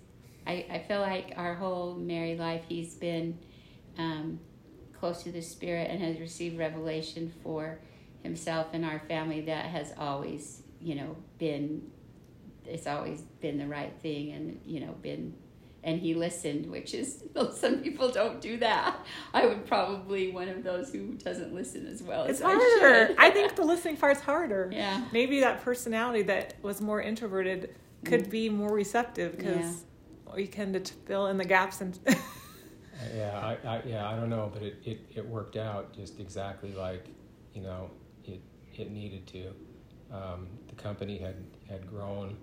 [0.46, 3.38] I, I feel like our whole married life, he's been
[3.96, 4.40] um,
[4.98, 7.78] close to the Spirit and has received revelation for
[8.24, 11.82] himself and our family that has always, you know, been.
[12.64, 15.34] It's always been the right thing, and you know, been
[15.84, 18.96] and he listened, which is some people don't do that.
[19.34, 23.06] I would probably one of those who doesn't listen as well It's as I harder.
[23.08, 23.16] should.
[23.18, 24.70] I, think the listening part's harder.
[24.82, 25.04] Yeah.
[25.12, 29.84] Maybe that personality that was more introverted could be more receptive because
[30.34, 31.98] we tend to fill in the gaps and.
[33.16, 36.72] Yeah, I, I, yeah, I don't know, but it, it, it worked out just exactly
[36.72, 37.06] like,
[37.52, 37.90] you know,
[38.24, 38.40] it,
[38.76, 39.52] it needed to.
[40.14, 41.34] Um, the company had,
[41.68, 42.36] had grown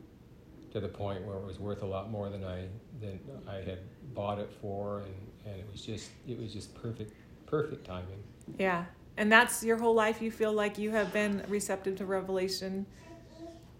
[0.72, 2.68] to the point where it was worth a lot more than I,
[3.02, 3.80] than I had
[4.14, 7.14] bought it for, and, and it was just, it was just perfect,
[7.46, 8.24] perfect timing.
[8.58, 8.86] Yeah.
[9.18, 10.22] And that's your whole life.
[10.22, 12.86] You feel like you have been receptive to revelation,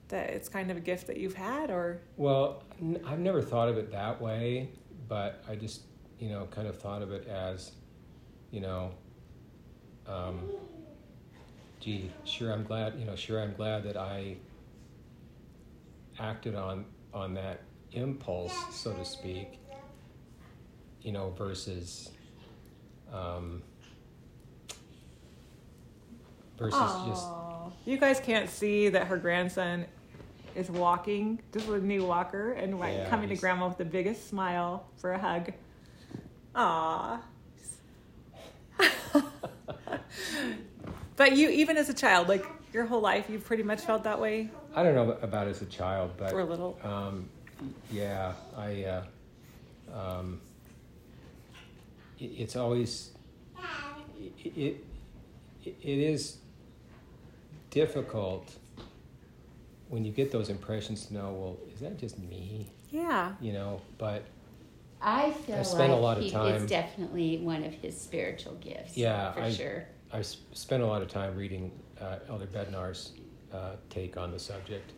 [0.10, 2.02] that it's kind of a gift that you've had, or?
[2.18, 4.70] Well, n- I've never thought of it that way,
[5.08, 5.84] but I just,
[6.20, 7.72] you know, kind of thought of it as,
[8.52, 8.92] you know,
[10.08, 10.42] um,
[11.80, 14.36] gee, sure, I'm glad, you know, sure, I'm glad that I
[16.20, 19.60] acted on on that impulse, so to speak,
[21.02, 22.10] you know, versus,
[23.14, 23.62] um,
[26.58, 27.28] versus just
[27.86, 29.86] You guys can't see that her grandson
[30.56, 33.86] is walking, just with a new walker, and like Yeah, coming to grandma with the
[33.86, 35.54] biggest smile for a hug.
[36.56, 37.22] Aw.
[41.16, 44.20] but you, even as a child, like your whole life, you've pretty much felt that
[44.20, 46.78] way I don't know about as a child, but for a little.
[46.84, 47.30] Um,
[47.92, 48.84] yeah, I.
[48.84, 49.04] Uh,
[49.94, 50.42] um,
[52.20, 53.12] it, it's always.
[54.44, 54.86] It, it
[55.66, 56.38] it is
[57.70, 58.56] difficult
[59.90, 61.32] when you get those impressions to know.
[61.32, 62.68] Well, is that just me?
[62.92, 63.34] Yeah.
[63.40, 64.24] You know, but
[65.02, 68.56] I feel I spent a like lot of time- it's definitely one of his spiritual
[68.56, 68.98] gifts.
[68.98, 69.86] Yeah, for I- sure.
[70.12, 73.12] I've spent a lot of time reading uh, Elder Bednar's
[73.54, 74.92] uh, take on the subject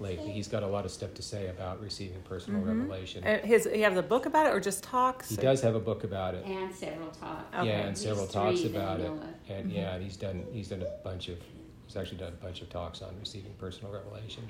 [0.00, 0.32] lately.
[0.32, 2.66] He's got a lot of stuff to say about receiving personal Mhm.
[2.80, 3.24] revelation.
[3.24, 5.30] And his, he has a book about it, or just talks?
[5.30, 6.44] He does have a book about it.
[6.44, 7.44] And several talks.
[7.56, 7.66] Okay.
[7.68, 9.04] Yeah, At and several talks three that I about it.
[9.04, 9.28] know of.
[9.50, 9.74] And Mhm.
[9.74, 11.38] yeah, and he's done he's done a bunch of
[11.86, 14.48] he's actually done a bunch of talks on receiving personal revelation.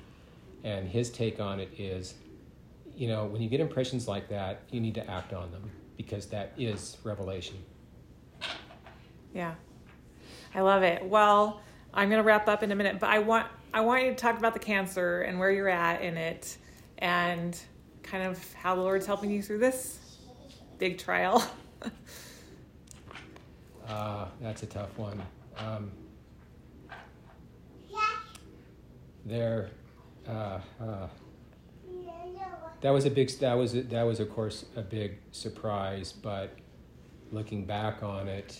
[0.63, 2.15] And his take on it is,
[2.95, 6.25] you know, when you get impressions like that, you need to act on them because
[6.27, 7.57] that is revelation.
[9.33, 9.55] Yeah.
[10.53, 11.03] I love it.
[11.05, 11.59] Well,
[11.93, 14.15] I'm going to wrap up in a minute, but I want I want you to
[14.15, 16.57] talk about the cancer and where you're at in it
[16.97, 17.59] and
[18.03, 19.99] kind of how the Lord's helping you through this
[20.79, 21.45] big trial.
[23.87, 25.21] Uh, that's a tough one.
[25.59, 25.91] Um,
[29.23, 29.69] there,
[30.27, 31.07] uh, uh,
[32.81, 33.29] that was a big.
[33.37, 36.11] That was that was of course a big surprise.
[36.11, 36.57] But
[37.31, 38.59] looking back on it,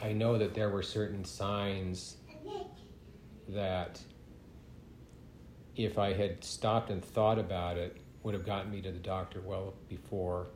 [0.00, 2.17] I know that there were certain signs
[3.48, 4.00] that
[5.76, 9.40] if I had stopped and thought about it, would have gotten me to the doctor
[9.40, 10.48] well before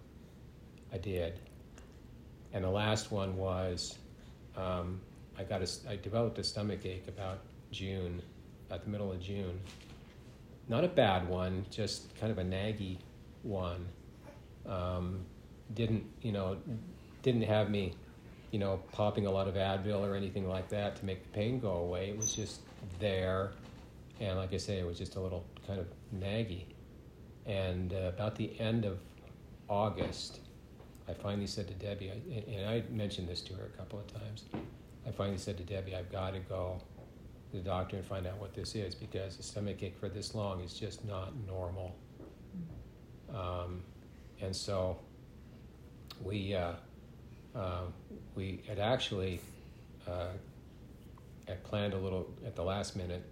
[0.92, 1.38] I did.
[2.52, 3.98] And the last one was
[4.57, 5.00] um,
[5.38, 7.38] I got a, I developed a stomach ache about
[7.70, 8.20] June,
[8.66, 9.59] about the middle of June.
[10.68, 12.98] Not a bad one, just kind of a naggy
[13.42, 13.87] one.
[14.66, 15.24] Um,
[15.74, 16.59] didn't you know?
[17.22, 17.94] Didn't have me,
[18.50, 21.61] you know, popping a lot of Advil or anything like that to make the pain
[21.61, 22.11] go away.
[22.11, 22.61] It was just
[22.98, 23.52] there,
[24.20, 26.64] and like I say, it was just a little kind of naggy.
[27.46, 28.98] And uh, about the end of
[29.68, 30.40] August,
[31.08, 34.06] I finally said to Debbie, I, and I mentioned this to her a couple of
[34.06, 34.44] times.
[35.06, 36.80] I finally said to Debbie, I've got to go
[37.50, 40.34] to the doctor and find out what this is because a stomach ache for this
[40.34, 41.94] long is just not normal.
[43.34, 43.82] Um,
[44.40, 44.98] and so
[46.22, 46.72] we uh,
[47.54, 47.82] uh,
[48.34, 49.40] we had actually
[50.06, 50.28] uh,
[51.54, 53.24] planned a little at the last minute,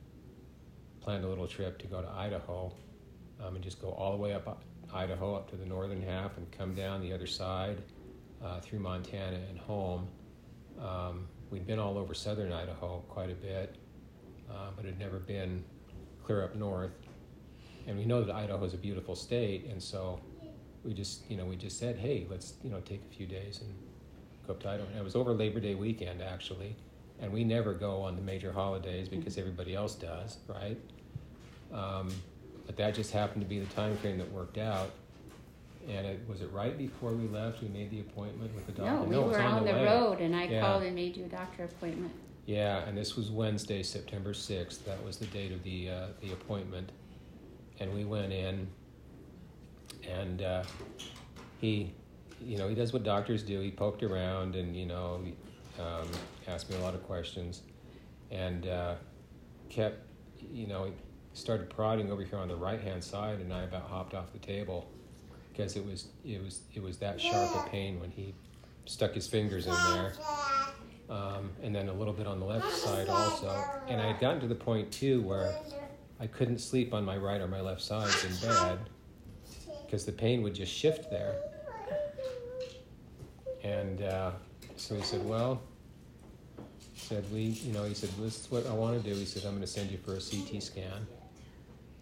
[1.01, 2.73] planned a little trip to go to Idaho
[3.43, 6.51] um, and just go all the way up Idaho up to the northern half and
[6.51, 7.79] come down the other side
[8.45, 10.09] uh, through Montana and home.
[10.81, 13.77] Um, we'd been all over southern Idaho quite a bit,
[14.51, 15.65] uh, but had never been
[16.25, 16.93] clear up north.
[17.87, 20.21] And we know that Idaho is a beautiful state, and so
[20.85, 23.61] we just, you know, we just said, hey, let's, you know, take a few days
[23.61, 23.75] and
[24.47, 24.89] go up to Idaho.
[24.89, 26.77] And it was over Labor Day weekend, actually,
[27.21, 30.79] and we never go on the major holidays because everybody else does, right?
[31.73, 32.11] Um,
[32.67, 34.91] but that just happened to be the time frame that worked out.
[35.89, 37.63] And it was it right before we left.
[37.63, 38.93] We made the appointment with the doctor.
[38.93, 39.85] No, we was were on the, way.
[39.85, 40.61] road, and I Yeah.
[40.61, 42.13] called and made you a doctor appointment.
[42.47, 44.85] Yeah, and this was Wednesday, September sixth.
[44.85, 46.91] That was the date of the uh, the appointment,
[47.81, 48.69] and we went in,
[50.09, 50.63] and uh,
[51.61, 51.93] he,
[52.43, 53.61] you know, he does what doctors do.
[53.61, 55.23] He poked around and you know,
[55.81, 56.09] um,
[56.47, 57.63] asked me a lot of questions,
[58.31, 58.95] and uh,
[59.69, 59.99] kept,
[60.53, 60.93] you know,
[61.33, 64.39] started prodding over here on the right hand side, and I about hopped off the
[64.39, 64.91] table
[65.53, 68.35] because it was it was it was that sharp a pain when he
[68.87, 70.13] stuck his fingers in there,
[71.09, 73.63] um, and then a little bit on the left side also.
[73.89, 75.55] And I had gotten to the point too where
[76.19, 78.79] I couldn't sleep on my right or my left sides in bed
[79.85, 81.35] because the pain would just shift there.
[83.63, 84.33] And uh,
[84.77, 85.63] so he said, "Well."
[87.11, 89.43] Said we, you know, he said, "This is what I want to do." He said,
[89.45, 91.09] "I'm going to send you for a CT scan."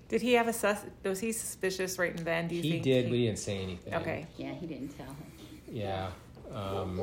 [0.08, 0.84] Did he have a sus?
[1.02, 2.46] Was he suspicious right then?
[2.46, 3.10] Do you He think did.
[3.10, 3.94] We didn't say anything.
[3.94, 4.26] Okay.
[4.36, 5.32] Yeah, he didn't tell him.
[5.66, 6.10] Yeah.
[6.54, 7.02] Um,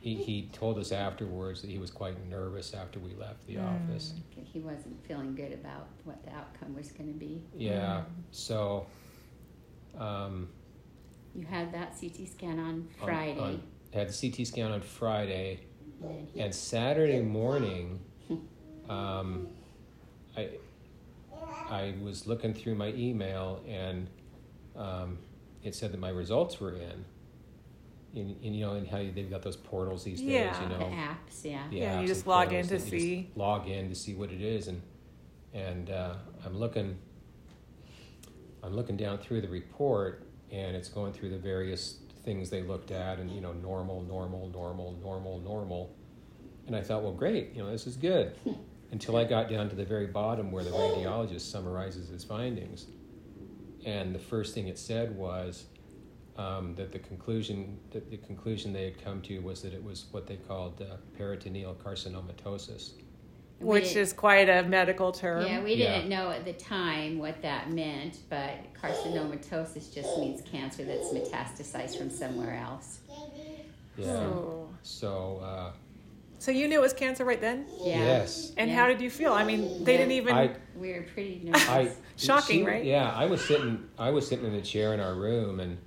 [0.00, 4.14] he, he told us afterwards that he was quite nervous after we left the office.
[4.52, 7.40] He wasn't feeling good about what the outcome was going to be.
[7.56, 8.02] Yeah.
[8.32, 8.86] So,
[9.96, 10.48] um,
[11.36, 13.38] You had that CT scan on on- Friday.
[13.38, 13.62] on-
[13.92, 15.60] had the CT scan on Friday,
[16.08, 18.00] and then he- and Saturday morning,
[18.88, 19.48] um,
[20.36, 20.50] I
[21.70, 24.08] I was looking through my email and
[24.76, 25.18] um,
[25.62, 27.04] it said that my results were in.
[28.16, 30.62] And, and you know, and how they've got those portals these days, Yeah.
[30.62, 31.62] you the apps, yeah.
[31.68, 33.30] the Yeah, you just log in to that you just see.
[33.34, 34.80] log in to see what it is and
[35.52, 36.14] and uh,
[36.44, 36.96] I'm looking
[38.62, 42.90] I'm looking down through the report and it's going through the various things they looked
[42.90, 45.94] at and you know normal normal normal normal normal.
[46.66, 48.36] And I thought well great you know this is good.
[48.90, 52.86] Until I got down to the very bottom where the radiologist summarizes his findings.
[53.84, 55.66] And the first thing it said was
[56.36, 60.06] um, that the conclusion that the conclusion they had come to was that it was
[60.10, 62.92] what they called uh, peritoneal carcinomatosis.
[63.60, 65.46] We Which is quite a medical term.
[65.46, 68.50] Yeah, we didn't know at the time what that meant, but
[68.82, 72.98] carcinomatosis just means cancer that's metastasized from somewhere else.
[73.96, 74.06] Yeah.
[74.06, 75.72] So, So uh,
[76.38, 77.64] so you knew it was cancer right then?
[77.78, 77.98] Yeah.
[78.04, 78.76] yes, And Yeah.
[78.76, 79.32] how did you feel?
[79.32, 79.98] I mean, they Yeah.
[79.98, 80.34] didn't even.
[80.34, 81.68] I We were pretty nervous.
[81.68, 82.84] I Shocking, she- right?
[82.84, 85.78] Yeah, I was sitting I was sitting in a chair in our room and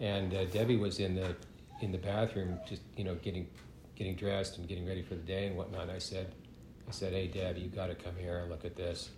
[0.00, 1.36] and uh, Debbie was in the
[1.80, 3.46] in the bathroom just you know getting
[3.94, 5.90] getting dressed and getting ready for the day and whatnot.
[5.90, 6.34] I said
[6.88, 9.10] I said, hey Deb, you got to come here and look at this.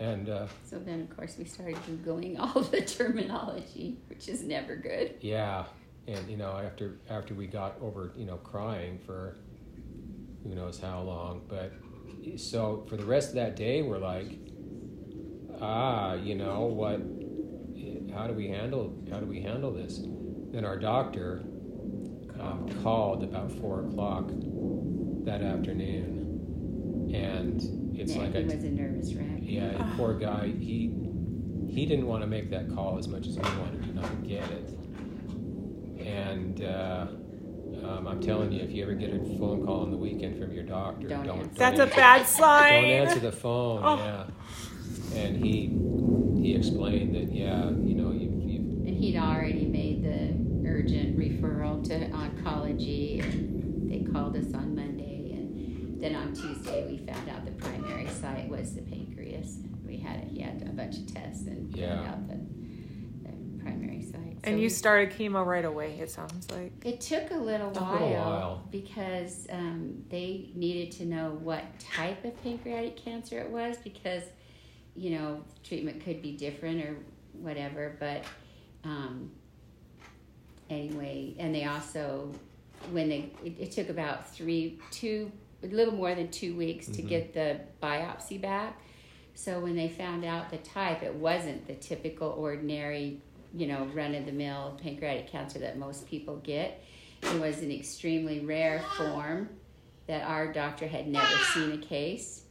[0.00, 4.74] And uh, so then, of course, we started Googling all the terminology, which is never
[4.76, 5.16] good.
[5.20, 5.64] Yeah,
[6.08, 9.36] and you know, after after we got over, you know, crying for
[10.42, 11.72] who knows how long, but
[12.36, 14.38] so for the rest of that day, we're like,
[15.60, 17.00] ah, you know, what?
[18.14, 18.94] How do we handle?
[19.10, 20.00] How do we handle this?
[20.52, 21.42] Then our doctor
[22.40, 24.28] um, called about four o'clock
[25.24, 26.21] that afternoon,
[27.12, 29.26] and it's yeah, like he I was a nervous wreck.
[29.40, 30.48] yeah, and poor guy.
[30.58, 30.94] He
[31.68, 34.44] he didn't want to make that call as much as we wanted to not get
[34.50, 34.68] it.
[36.04, 37.06] And uh,
[37.86, 40.52] um, I'm telling you, if you ever get a phone call on the weekend from
[40.52, 41.38] your doctor, Don't don't.
[41.40, 41.58] answer.
[41.58, 42.82] That's a bad sign.
[42.82, 43.80] Don't answer the phone.
[43.84, 43.96] Oh.
[43.96, 44.26] Yeah.
[45.20, 45.68] And he
[46.42, 51.82] he explained that yeah, you know, you you And he'd already made the urgent referral
[51.84, 54.70] to oncology, and they called us on Monday.
[54.70, 54.71] And
[56.02, 59.58] then on Tuesday, we found out the primary site was the pancreas.
[59.86, 61.94] We had he had a bunch of tests and Yeah.
[61.96, 64.38] found out the, the primary site.
[64.42, 66.72] And you we- started chemo right away, it sounds like.
[66.84, 68.68] It took a little Took a while, little while.
[68.72, 74.24] because um, they needed to know what type of pancreatic cancer it was because,
[74.96, 76.96] you know, treatment could be different or
[77.34, 77.96] whatever.
[78.00, 78.24] But
[78.82, 79.30] um,
[80.68, 82.32] anyway, and they also,
[82.90, 85.30] when they, it, it took about three, two,
[85.62, 87.08] a little more than two weeks to Mhm.
[87.08, 88.80] get the biopsy back.
[89.34, 93.20] So when they found out the type, it wasn't the typical ordinary,
[93.54, 96.82] you know, run of the mill pancreatic cancer that most people get.
[97.22, 99.48] It was an extremely rare form
[100.06, 102.44] that our doctor had never seen a case.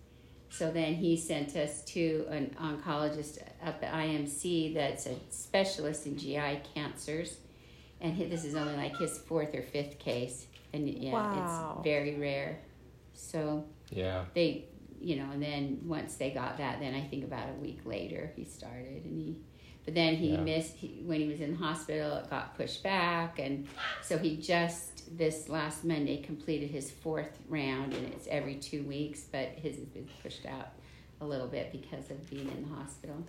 [0.50, 6.17] So then he sent us to an oncologist up at IMC that's a specialist in
[6.17, 7.38] GI cancers.
[8.02, 10.47] And this is only like his fourth or fifth case.
[10.74, 11.76] And yeah, Wow.
[11.78, 12.60] it's very rare.
[13.21, 14.25] So yeah.
[14.34, 14.65] they
[14.99, 18.31] you know and then once they got that then i think about a week later
[18.36, 19.36] he started and he
[19.84, 20.41] but then he Yeah.
[20.41, 23.67] missed he, when he was in the hospital it got pushed back and
[24.03, 29.22] so he just this last monday completed his fourth round and it's every two weeks
[29.22, 30.74] but his has been pushed out
[31.22, 33.24] a little bit because of being in the hospital.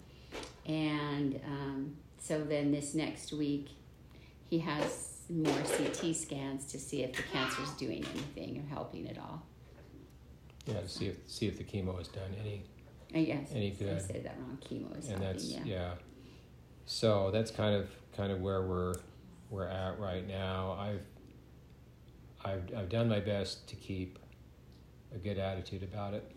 [0.66, 3.68] And um, so then this next week
[4.48, 9.08] he has more ct scans to see if the cancer is doing anything or helping
[9.08, 9.42] at all
[10.66, 12.64] yeah to see if see if the chemo has done any
[13.14, 13.96] uh, I guess Any good.
[13.96, 14.58] I said that wrong.
[14.64, 15.60] Chemo is and helping, that's yeah.
[15.64, 15.90] yeah.
[16.86, 18.94] So that's kind of kind of where we're
[19.50, 20.72] we're at right now.
[20.78, 21.02] I've
[22.44, 24.18] I've I've done my best to keep
[25.14, 26.30] a good attitude about it.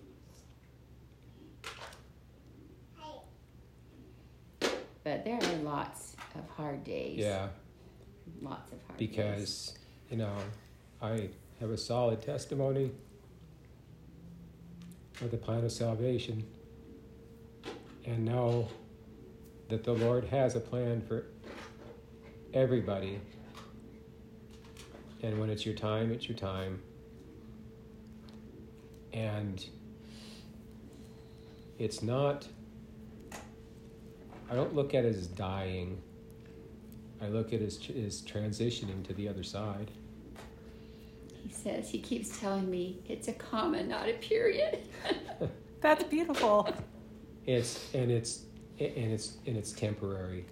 [5.04, 7.20] But there are lots of hard days.
[7.20, 7.50] Yeah,
[8.42, 9.08] Lots of hard days.
[9.08, 9.78] because,
[10.10, 10.36] you know,
[11.00, 12.92] I have a solid testimony
[15.22, 16.44] of the plan of salvation
[18.06, 18.68] and know
[19.70, 21.26] that the Lord has a plan for
[22.54, 23.20] everybody.
[25.24, 26.82] And when it's your time, it's your time.
[29.14, 29.66] And
[31.80, 32.48] it's not,
[34.52, 36.02] I don't look at it as dying.
[37.22, 39.90] I look at it as, as transitioning to the other side.
[41.46, 44.80] He says, he keeps telling me it's a comma, not a period.
[45.82, 46.68] That's beautiful.
[47.46, 48.46] It's and it's
[48.80, 50.46] and it's and it's temporary.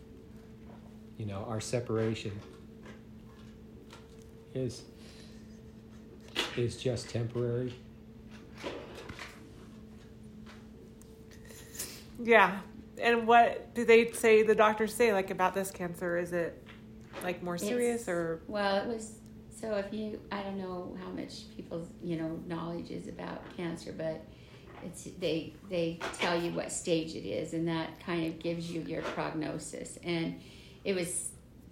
[1.18, 2.32] You know, our separation
[4.54, 4.84] is
[6.56, 7.74] is just temporary.
[12.22, 12.60] Yeah.
[13.02, 16.18] And what do they say, the doctors say, like about this cancer?
[16.18, 16.64] Is it
[17.24, 18.42] like more serious It's- or?
[18.48, 19.20] Well, it was
[19.64, 23.94] so if you I don't know how much people's you know knowledge is about cancer,
[23.98, 24.26] but
[24.84, 28.82] it's they they tell you what stage it is, and that kind of gives you
[28.82, 29.98] your prognosis.
[30.04, 30.42] And
[30.84, 31.30] it was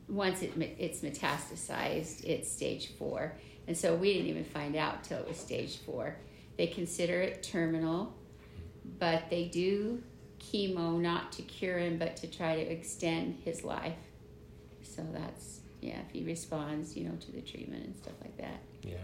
[0.07, 3.35] once it it's metastasized, it's stage four,
[3.67, 6.15] and so we didn't even find out till it was stage four.
[6.57, 8.13] They consider it terminal,
[8.99, 10.01] but they do
[10.39, 13.97] chemo not to cure him, but to try to extend his life.
[14.81, 18.61] So that's yeah, if he responds, you know, to the treatment and stuff like that.
[18.84, 18.95] Yeah.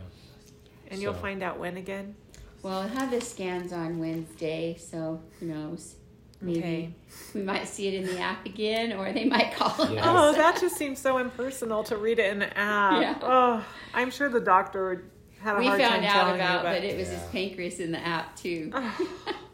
[0.89, 2.15] And you'll find out when again?
[2.63, 5.95] Well, I have the scans on Wednesday, so who knows?
[6.39, 6.93] Maybe Okay.
[7.33, 10.03] we might see it in the app again, or they might call Yeah.
[10.05, 13.01] Oh, that just seems so impersonal to read it in the app.
[13.01, 13.19] Yeah.
[13.21, 15.05] Oh, I'm sure the doctor
[15.39, 17.21] had a we hard found time out telling about you, but that it was his
[17.31, 18.71] pancreas in the app too.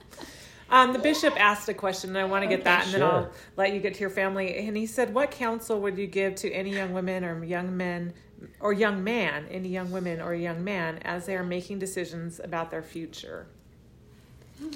[0.74, 3.04] Um, the bishop asked a question, and I want to get Okay, that, and then.
[3.04, 4.58] I'll let you get to your family.
[4.58, 8.14] And he said, "What counsel would you give to any young women or young men,
[8.60, 12.72] or young man, any young women or young man, as they are making decisions about
[12.72, 13.46] their future?"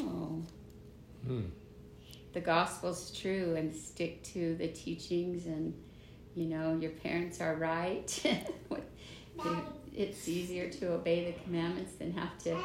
[0.01, 0.43] Oh,
[1.25, 1.41] Hmm.
[2.33, 5.73] the gospel's true, and stick to the teachings, and
[6.35, 8.23] you know your parents are right.
[9.97, 12.55] it's easier to obey the commandments than have to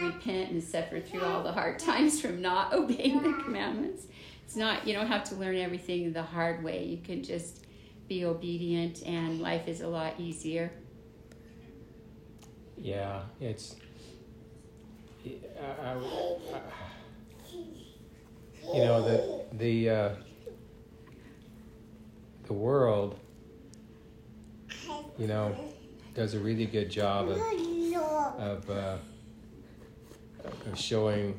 [0.00, 4.06] repent and suffer through all the hard times from not obeying the commandments.
[4.44, 6.84] It's not you don't have to learn everything the hard way.
[6.84, 7.66] You can just
[8.08, 10.70] be obedient, and life is a lot easier.
[12.78, 13.74] Yeah, it's.
[15.60, 16.60] I, I, I-
[18.74, 20.08] you know the the uh,
[22.46, 23.18] the world,
[25.18, 25.54] you know,
[26.16, 27.38] does a really good job of
[28.38, 28.96] of, uh,
[30.44, 31.38] of showing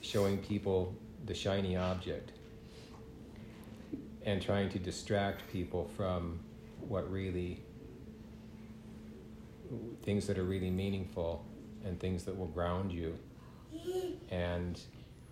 [0.00, 0.94] showing people
[1.26, 2.32] the shiny object
[4.24, 6.40] and trying to distract people from
[6.88, 7.62] what really
[10.02, 11.44] things that are really meaningful
[11.84, 13.18] and things that will ground you
[14.30, 14.80] and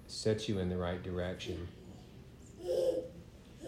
[0.06, 1.66] set you in the right direction.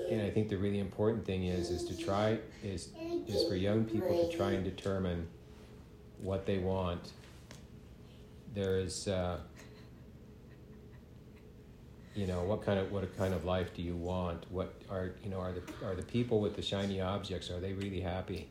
[0.09, 2.91] And I think the really important thing is is to try is
[3.27, 5.29] is for young people to try and determine
[6.21, 7.13] what they want.
[8.55, 9.39] There is uh,
[12.15, 14.47] you know what kind of what kind of life do you want?
[14.51, 17.73] What are you know are the are the people with the shiny objects are they
[17.73, 18.49] really happy?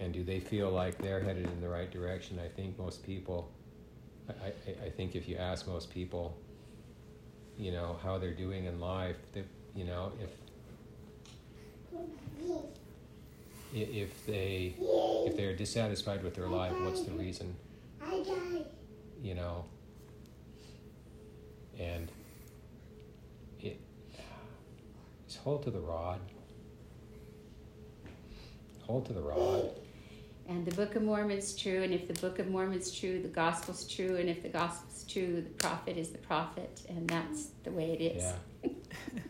[0.00, 2.40] and do they feel like they're headed in the right direction?
[2.42, 3.52] I think most people,
[4.28, 6.36] I, I, I think if you ask most people,
[7.58, 9.44] you know, how they're doing in life, that
[9.74, 10.30] you know, if
[13.72, 14.74] if they
[15.26, 17.54] if they're dissatisfied with their life, what's the reason?
[19.22, 19.64] You know,
[21.78, 22.10] and
[23.60, 23.78] it
[25.26, 26.20] just hold to the rod.
[28.82, 29.70] Hold to the rod.
[30.50, 33.86] And the Book of Mormon's true, and if the Book of Mormon's true, the Gospel's
[33.86, 37.92] true, and if the Gospel's true, the prophet is the prophet, and that's the way
[37.92, 38.24] it is.
[38.64, 38.70] Yeah.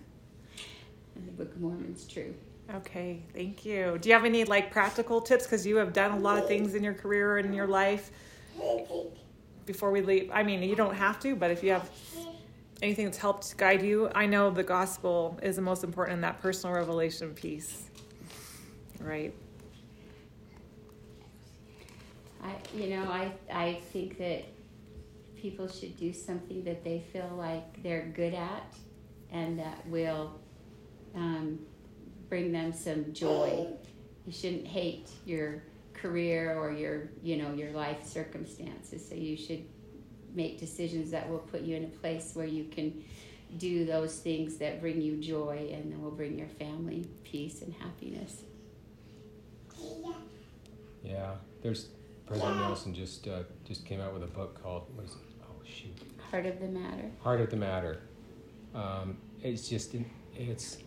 [1.17, 2.35] And the Book of Mormon's true.
[2.75, 3.99] Okay, thank you.
[4.01, 5.45] Do you have any like practical tips?
[5.45, 8.11] Because you have done a lot of things in your career and in your life.
[9.67, 11.91] Before we leave, I mean, you don't have to, but if you have
[12.81, 16.41] anything that's helped guide you, I know the gospel is the most important in that
[16.41, 17.91] personal revelation piece.
[18.99, 19.35] Right.
[22.43, 24.45] I, you know, I, I think that
[25.37, 28.75] people should do something that they feel like they're good at
[29.33, 30.39] and that will
[31.15, 31.59] um,
[32.29, 33.67] bring them some joy.
[34.27, 35.63] You shouldn't hate your
[35.95, 39.07] career or your, you know, your life circumstances.
[39.07, 39.65] So you should
[40.35, 43.03] make decisions that will put you in a place where you can
[43.59, 47.75] do those things that bring you joy and then will bring your family peace and
[47.75, 48.43] happiness.
[51.03, 51.89] Yeah, there's
[52.31, 55.19] President Nelson just uh, just came out with a book called what is it?
[55.43, 55.97] Oh shoot,
[56.31, 57.11] Heart of the matter.
[57.25, 57.99] Heart of the Matter.
[58.73, 59.97] Um, it's just
[60.37, 60.79] it's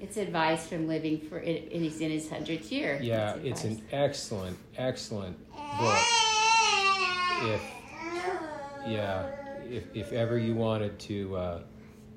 [0.00, 2.98] It's advice from living for it, and he's in his hundredth year.
[3.00, 5.38] yeah, It's it's an excellent excellent
[5.78, 5.98] book.
[7.44, 7.62] If
[8.86, 9.30] yeah,
[9.70, 11.60] if if ever you wanted to uh,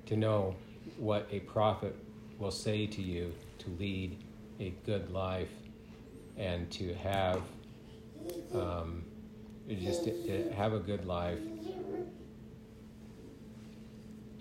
[0.07, 0.53] to know
[0.97, 1.95] what a prophet
[2.39, 4.17] will say to you to lead
[4.59, 5.49] a good life
[6.38, 7.41] and to have
[8.53, 9.03] um,
[9.67, 11.39] just to, to have a good life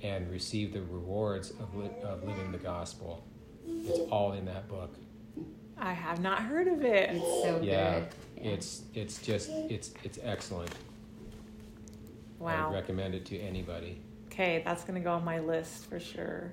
[0.02, 3.24] and receive the rewards of, li- of living the gospel.
[3.66, 4.94] It's all in that book.
[5.78, 7.10] I have not heard of it.
[7.10, 8.08] It's so Yeah, good.
[8.36, 8.50] Yeah.
[8.52, 10.70] it's it's just it's it's excellent.
[12.40, 12.68] I Wow.
[12.68, 14.00] would recommend it to anybody.
[14.26, 16.52] Okay, that's going to go on my list for sure.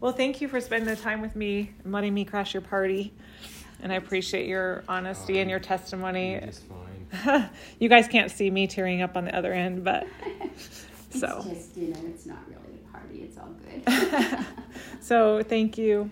[0.00, 3.12] Well, thank you for spending the time with me and letting me crash your party.
[3.82, 6.32] And I appreciate your honesty and your testimony.
[6.32, 7.50] You're fine.
[7.78, 10.06] you guys can't see me tearing up on the other end, but
[11.10, 13.22] so It's just, you know, it's not really a party.
[13.22, 14.46] It's all good.
[15.00, 16.10] so thank you.